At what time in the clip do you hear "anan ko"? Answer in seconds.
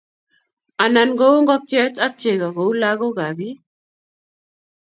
0.83-1.27